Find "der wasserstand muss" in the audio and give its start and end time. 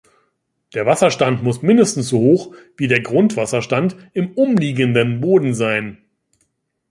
0.73-1.61